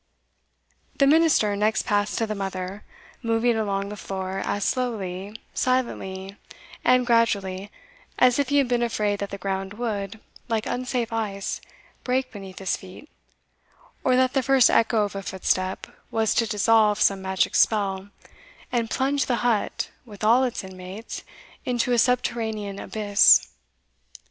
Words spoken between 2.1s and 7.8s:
to the mother, moving along the floor as slowly, silently, and gradually,